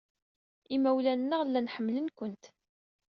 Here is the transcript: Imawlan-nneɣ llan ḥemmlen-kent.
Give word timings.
Imawlan-nneɣ 0.75 1.41
llan 1.47 1.71
ḥemmlen-kent. 1.73 2.43